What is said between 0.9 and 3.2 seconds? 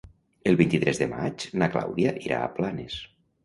de maig na Clàudia irà a Planes.